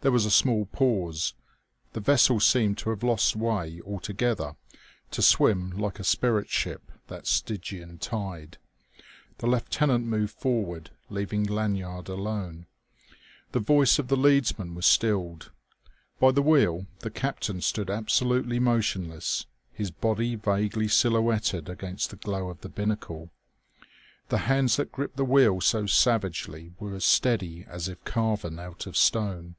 There 0.00 0.12
was 0.12 0.24
a 0.26 0.30
small 0.30 0.66
pause. 0.66 1.34
The 1.92 1.98
vessel 1.98 2.38
seemed 2.38 2.78
to 2.78 2.90
have 2.90 3.02
lost 3.02 3.34
way 3.34 3.80
altogether, 3.84 4.54
to 5.10 5.20
swim 5.22 5.70
like 5.70 5.98
a 5.98 6.04
spirit 6.04 6.48
ship 6.48 6.92
that 7.08 7.26
Stygian 7.26 7.98
tide. 7.98 8.58
The 9.38 9.48
lieutenant 9.48 10.06
moved 10.06 10.34
forward, 10.34 10.90
leaving 11.10 11.42
Lanyard 11.42 12.08
alone. 12.08 12.66
The 13.50 13.58
voice 13.58 13.98
of 13.98 14.06
the 14.06 14.14
leadsman 14.16 14.76
was 14.76 14.86
stilled. 14.86 15.50
By 16.20 16.30
the 16.30 16.42
wheel 16.42 16.86
the 17.00 17.10
captain 17.10 17.60
stood 17.60 17.90
absolutely 17.90 18.60
motionless, 18.60 19.46
his 19.72 19.90
body 19.90 20.36
vaguely 20.36 20.86
silhouetted 20.86 21.68
against 21.68 22.10
the 22.10 22.16
glow 22.16 22.50
of 22.50 22.60
the 22.60 22.68
binnacle. 22.68 23.30
The 24.28 24.38
hands 24.46 24.76
that 24.76 24.92
gripped 24.92 25.16
the 25.16 25.24
wheel 25.24 25.60
so 25.60 25.86
savagely 25.86 26.72
were 26.78 26.94
as 26.94 27.04
steady 27.04 27.64
as 27.68 27.88
if 27.88 28.04
carven 28.04 28.60
out 28.60 28.86
of 28.86 28.96
stone. 28.96 29.56